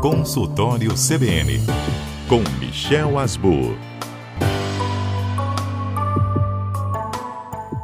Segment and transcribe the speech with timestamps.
[0.00, 1.58] Consultório CBN,
[2.28, 3.76] com Michel Asbur.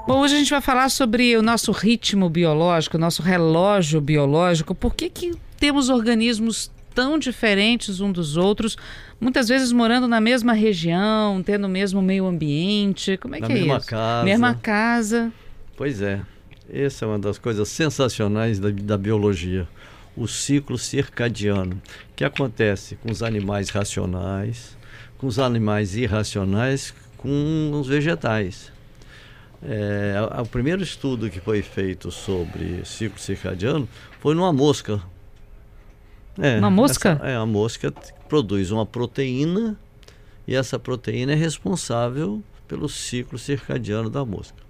[0.07, 4.77] Bom, hoje a gente vai falar sobre o nosso ritmo biológico, o nosso relógio biológico.
[4.77, 8.77] Por que, que temos organismos tão diferentes um dos outros,
[9.21, 13.17] muitas vezes morando na mesma região, tendo o mesmo meio ambiente?
[13.17, 13.87] Como é na que é mesma isso?
[13.89, 14.25] Casa.
[14.25, 15.33] Mesma casa.
[15.77, 16.21] Pois é.
[16.73, 19.67] Essa é uma das coisas sensacionais da, da biologia.
[20.17, 21.81] O ciclo circadiano,
[22.15, 24.77] que acontece com os animais racionais,
[25.19, 28.73] com os animais irracionais, com os vegetais.
[29.63, 33.89] É, o primeiro estudo que foi feito sobre ciclo circadiano
[34.21, 35.03] foi numa mosca.
[36.39, 37.13] É, uma mosca?
[37.13, 37.93] Essa, é, a mosca
[38.29, 39.79] produz uma proteína
[40.47, 44.64] e essa proteína é responsável pelo ciclo circadiano da mosca.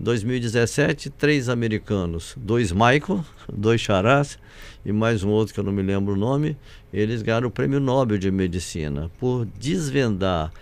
[0.00, 4.38] Em 2017, três americanos, dois Michael, dois charás
[4.86, 6.56] e mais um outro que eu não me lembro o nome,
[6.92, 10.52] eles ganharam o Prêmio Nobel de Medicina por desvendar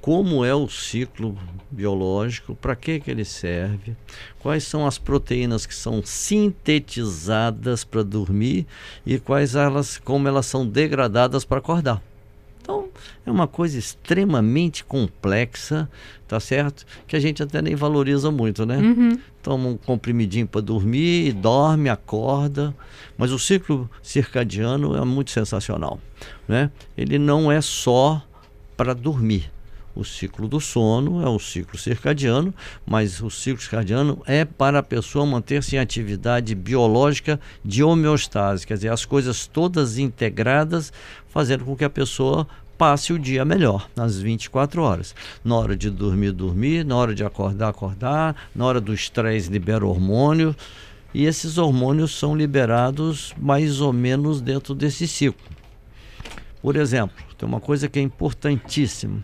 [0.00, 1.36] como é o ciclo
[1.72, 3.96] biológico, para que, que ele serve,
[4.38, 8.64] quais são as proteínas que são sintetizadas para dormir
[9.04, 12.00] e quais elas, como elas são degradadas para acordar.
[12.62, 12.88] Então,
[13.26, 15.90] é uma coisa extremamente complexa,
[16.28, 16.86] tá certo?
[17.08, 18.78] Que a gente até nem valoriza muito, né?
[18.78, 19.18] Uhum.
[19.42, 22.72] Toma um comprimidinho para dormir, dorme, acorda.
[23.18, 25.98] Mas o ciclo circadiano é muito sensacional,
[26.46, 26.70] né?
[26.96, 28.24] Ele não é só
[28.76, 29.50] para dormir
[29.94, 32.54] o ciclo do sono é o ciclo circadiano,
[32.86, 38.74] mas o ciclo circadiano é para a pessoa manter-se em atividade biológica de homeostase, quer
[38.74, 40.92] dizer, as coisas todas integradas,
[41.28, 42.46] fazendo com que a pessoa
[42.78, 45.14] passe o dia melhor, nas 24 horas.
[45.44, 49.86] Na hora de dormir, dormir, na hora de acordar, acordar, na hora do estresse, libera
[49.86, 50.56] hormônio.
[51.14, 55.46] E esses hormônios são liberados mais ou menos dentro desse ciclo.
[56.60, 59.22] Por exemplo, tem uma coisa que é importantíssima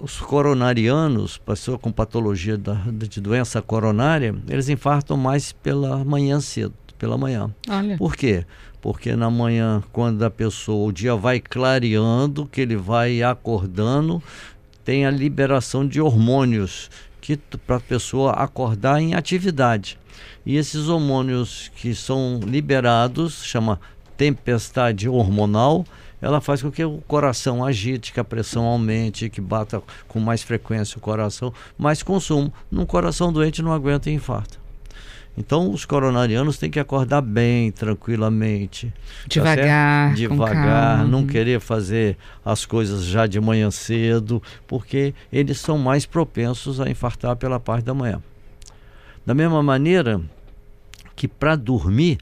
[0.00, 6.74] os coronarianos, pessoa com patologia da, de doença coronária, eles infartam mais pela manhã cedo,
[6.98, 7.50] pela manhã.
[7.68, 7.96] Olha.
[7.96, 8.46] Por quê?
[8.80, 14.22] Porque na manhã, quando a pessoa, o dia vai clareando, que ele vai acordando,
[14.84, 16.90] tem a liberação de hormônios
[17.20, 19.98] que para a pessoa acordar em atividade.
[20.44, 23.80] E esses hormônios que são liberados, chama
[24.16, 25.86] tempestade hormonal,
[26.24, 30.42] ela faz com que o coração agite, que a pressão aumente, que bata com mais
[30.42, 32.50] frequência o coração, mais consumo.
[32.70, 34.58] Num coração doente não aguenta infarto.
[35.36, 38.90] Então os coronarianos têm que acordar bem, tranquilamente.
[39.26, 40.08] Devagar.
[40.08, 46.06] Tá Devagar, não querer fazer as coisas já de manhã cedo, porque eles são mais
[46.06, 48.22] propensos a infartar pela parte da manhã.
[49.26, 50.22] Da mesma maneira
[51.14, 52.16] que para dormir,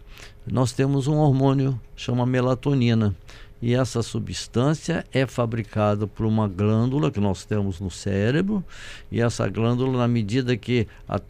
[0.45, 3.15] nós temos um hormônio chama melatonina
[3.63, 8.65] e essa substância é fabricada por uma glândula que nós temos no cérebro,
[9.11, 11.21] e essa glândula, na medida que a,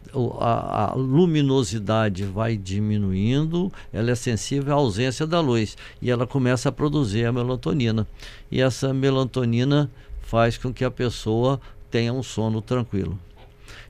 [0.40, 6.70] a, a luminosidade vai diminuindo, ela é sensível à ausência da luz e ela começa
[6.70, 8.06] a produzir a melatonina.
[8.50, 9.90] E essa melatonina
[10.22, 11.60] faz com que a pessoa
[11.90, 13.18] tenha um sono tranquilo.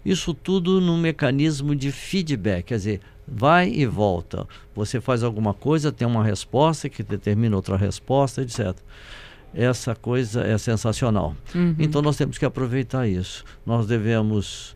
[0.04, 4.46] Isso tudo num mecanismo de feedback, quer dizer, vai e volta.
[4.74, 8.74] Você faz alguma coisa, tem uma resposta que determina outra resposta, etc.
[9.54, 11.36] Essa coisa é sensacional.
[11.54, 11.76] Uhum.
[11.78, 13.44] Então nós temos que aproveitar isso.
[13.66, 14.74] Nós devemos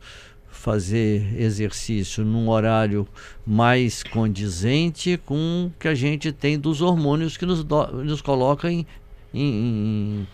[0.50, 3.06] fazer exercício num horário
[3.46, 8.70] mais condizente com o que a gente tem dos hormônios que nos, do, nos coloca
[8.70, 8.84] em,
[9.32, 10.28] em, em,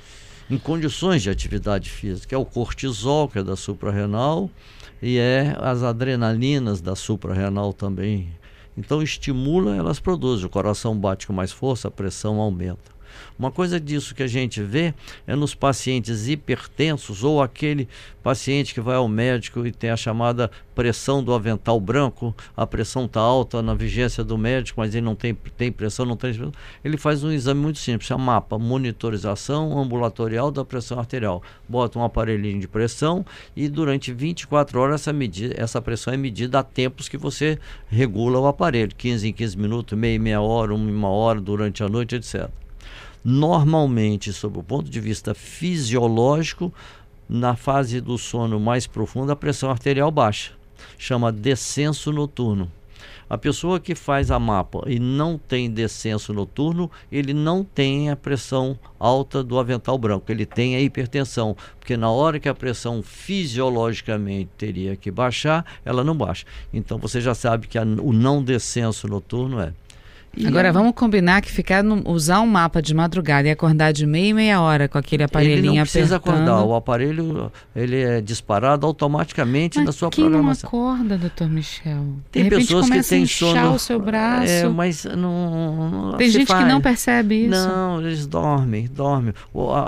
[0.52, 2.36] em condições de atividade física.
[2.36, 4.50] É o cortisol, que é da suprarrenal,
[5.00, 8.28] e é as adrenalinas da suprarrenal também.
[8.76, 12.91] Então estimula, elas produzem, o coração bate com mais força, a pressão aumenta.
[13.38, 14.94] Uma coisa disso que a gente vê
[15.26, 17.88] é nos pacientes hipertensos ou aquele
[18.22, 23.04] paciente que vai ao médico e tem a chamada pressão do avental branco, a pressão
[23.04, 26.32] está alta na vigência do médico, mas ele não tem, tem pressão, não tem
[26.84, 31.42] Ele faz um exame muito simples, é mapa, monitorização ambulatorial da pressão arterial.
[31.68, 36.58] Bota um aparelhinho de pressão e durante 24 horas essa, medida, essa pressão é medida
[36.58, 37.58] a tempos que você
[37.88, 42.14] regula o aparelho, 15 em 15 minutos, meia, meia hora, uma hora durante a noite,
[42.14, 42.61] etc.
[43.24, 46.72] Normalmente, sob o ponto de vista fisiológico,
[47.28, 50.52] na fase do sono mais profundo, a pressão arterial baixa.
[50.98, 52.70] Chama descenso noturno.
[53.32, 58.16] A pessoa que faz a mapa e não tem descenso noturno, ele não tem a
[58.16, 63.02] pressão alta do avental branco, ele tem a hipertensão, porque na hora que a pressão
[63.02, 66.44] fisiologicamente teria que baixar, ela não baixa.
[66.74, 69.72] Então você já sabe que a, o não descenso noturno é
[70.34, 73.92] E Agora é- vamos combinar que ficar no- usar um mapa de madrugada e acordar
[73.92, 76.48] de meia e meia hora com aquele aparelhinho ele não precisa apertando.
[76.48, 80.70] acordar, o aparelho ele é disparado automaticamente Mas na sua quem programação.
[80.72, 82.06] não acorda, doutor Michel?
[82.30, 83.74] Tem pessoas que têm sono.
[83.74, 84.50] o seu braço.
[84.50, 85.90] É, mas não.
[86.12, 86.66] não Tem gente que faz.
[86.66, 87.50] não percebe isso.
[87.50, 89.34] Não, eles dormem, dormem.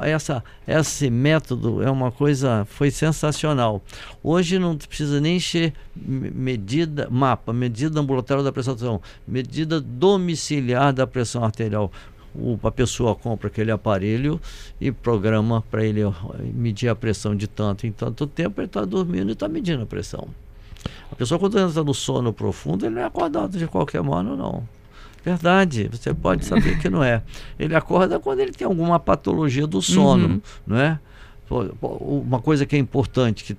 [0.02, 3.82] Essa, esse método é uma coisa, foi sensacional.
[4.22, 10.33] Hoje não precisa nem encher me- medida, mapa, medida ambulatória da arterial, medida domiciliar
[10.94, 11.90] da pressão arterial.
[12.34, 14.40] O, a pessoa compra aquele aparelho
[14.80, 16.00] e programa para ele
[16.52, 19.86] medir a pressão de tanto em tanto tempo, ele está dormindo e está medindo a
[19.86, 20.26] pressão.
[21.12, 24.66] A pessoa quando entra no sono profundo, ele não é acordado de qualquer modo, não.
[25.24, 27.22] Verdade, você pode saber que não é.
[27.58, 30.40] Ele acorda quando ele tem alguma patologia do sono, Uhum.
[30.66, 30.98] não é?
[31.80, 33.56] Uma coisa que é importante, que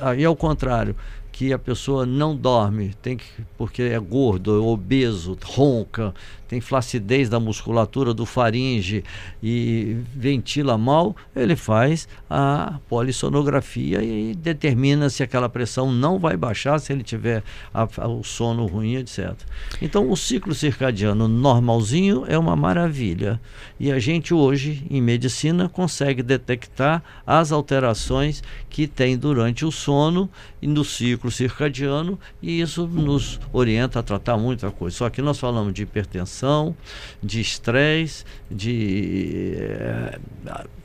[0.00, 0.96] aí ao contrário,
[1.38, 3.26] que a pessoa não dorme, tem que,
[3.58, 6.14] porque é gordo, é obeso, ronca,
[6.48, 9.04] tem flacidez da musculatura do faringe
[9.42, 16.78] e ventila mal, ele faz a polissonografia e determina se aquela pressão não vai baixar,
[16.78, 17.42] se ele tiver
[17.74, 19.34] a- a- o sono ruim, etc.
[19.82, 23.38] Então, o ciclo circadiano normalzinho é uma maravilha.
[23.78, 30.30] E a gente hoje, em medicina, consegue detectar as alterações que tem durante o sono
[30.62, 34.96] e no ciclo circadiano, e isso nos orienta a tratar muita coisa.
[34.96, 36.76] Só que nós falamos de hipertensão,
[37.22, 40.18] de estresse, de eh,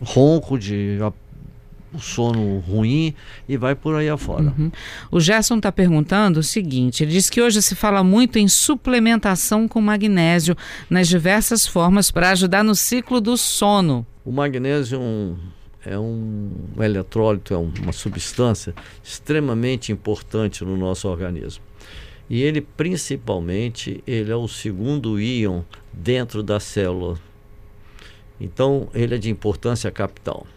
[0.02, 1.12] ronco, de ah,
[2.00, 3.14] sono ruim
[3.48, 4.54] e vai por aí afora.
[4.58, 4.72] Uhum.
[5.12, 9.68] O Gerson está perguntando o seguinte: ele diz que hoje se fala muito em suplementação
[9.68, 10.56] com magnésio
[10.90, 14.06] nas diversas formas para ajudar no ciclo do sono.
[14.24, 15.36] O magnésio é um,
[15.86, 18.74] é um eletrólito, é um- uma substância
[19.04, 21.64] extremamente importante no nosso organismo.
[22.30, 27.20] E ele, principalmente, ele é o segundo íon dentro da célula.
[28.40, 30.48] Então, ele é de importância capital.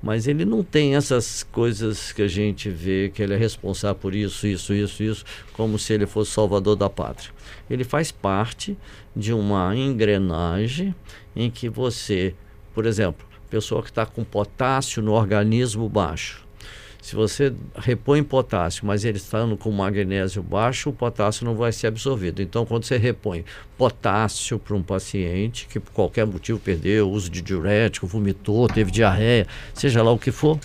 [0.00, 4.14] Mas ele não tem essas coisas que a gente vê que ele é responsável por
[4.14, 7.32] isso, isso, isso, isso, como se ele fosse salvador da pátria.
[7.68, 8.78] Ele faz parte
[9.14, 10.94] de uma engrenagem
[11.34, 12.32] em que você,
[12.72, 16.46] por exemplo, pessoa que está com potássio no organismo baixo.
[17.00, 21.86] Se você repõe potássio, mas ele estando com magnésio baixo, o potássio não vai ser
[21.86, 22.42] absorvido.
[22.42, 23.44] Então, quando você repõe
[23.78, 29.46] potássio para um paciente que por qualquer motivo perdeu, uso de diurético, vomitou, teve diarreia,
[29.72, 30.58] seja lá o que for,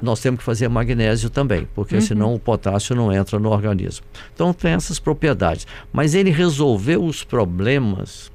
[0.00, 4.06] nós temos que fazer magnésio também, porque senão o potássio não entra no organismo.
[4.34, 5.66] Então tem essas propriedades.
[5.92, 8.30] Mas ele resolveu os problemas.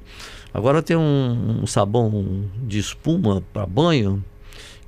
[0.54, 4.24] Agora tem um, um sabão de espuma para banho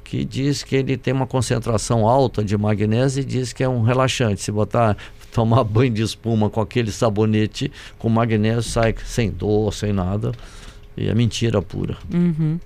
[0.05, 3.83] que diz que ele tem uma concentração alta de magnésio e diz que é um
[3.83, 4.41] relaxante.
[4.41, 4.97] Se botar
[5.35, 10.31] tomar banho de espuma com aquele sabonete com magnésio sai sem dor, sem nada.
[10.97, 11.97] E é mentira pura.
[12.13, 12.59] Uhum.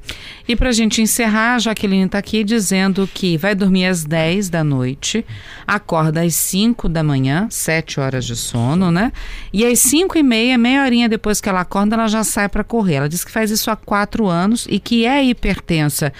[0.46, 4.48] E para a gente encerrar, a Jaqueline está aqui dizendo que vai dormir às 10
[4.48, 5.26] da noite,
[5.66, 9.12] acorda às 5 da manhã, 7 horas de sono, né?
[9.52, 12.62] E às 5 e meia, meia horinha depois que ela acorda, ela já sai para
[12.62, 12.94] correr.
[12.94, 16.12] Ela diz que faz isso há 4 anos e que é hipertensa.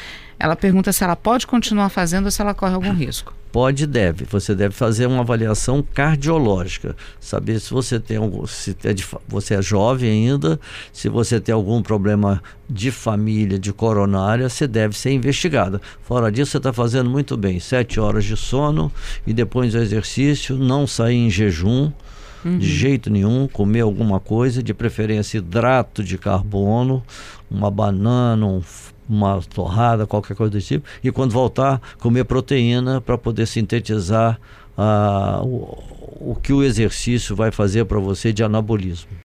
[0.43, 3.35] Ela pergunta se ela pode continuar fazendo ou se ela corre algum risco.
[3.53, 4.25] Pode e deve.
[4.25, 9.57] Você deve fazer uma avaliação cardiológica, saber se você tem algum, se é de você
[9.57, 10.59] é jovem ainda,
[10.95, 15.79] se você tem algum problema de família, de coronária, você deve ser investigada.
[16.01, 17.61] Fora disso, você está fazendo muito bem.
[17.61, 18.91] Sete horas de sono
[19.27, 21.93] e depois do exercício, não sair em jejum.
[22.43, 27.03] De jeito nenhum, comer alguma coisa, de preferência hidrato de carbono,
[27.51, 28.63] uma banana, um
[29.11, 30.89] uma torrada, qualquer coisa desse tipo.
[31.03, 34.39] E quando voltar, comer proteína para poder sintetizar
[34.79, 39.11] ah, o, o que o exercício vai fazer para você de anabolismo.